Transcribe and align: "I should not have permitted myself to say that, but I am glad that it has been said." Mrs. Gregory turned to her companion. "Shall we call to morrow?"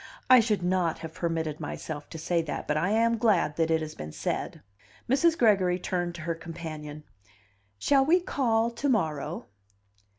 "I 0.31 0.39
should 0.39 0.63
not 0.63 0.97
have 0.97 1.13
permitted 1.13 1.59
myself 1.59 2.09
to 2.09 2.17
say 2.17 2.41
that, 2.41 2.67
but 2.67 2.75
I 2.75 2.89
am 2.89 3.19
glad 3.19 3.55
that 3.57 3.69
it 3.69 3.81
has 3.81 3.93
been 3.93 4.11
said." 4.11 4.63
Mrs. 5.07 5.37
Gregory 5.37 5.77
turned 5.77 6.15
to 6.15 6.21
her 6.21 6.33
companion. 6.33 7.03
"Shall 7.77 8.03
we 8.03 8.19
call 8.19 8.71
to 8.71 8.89
morrow?" 8.89 9.45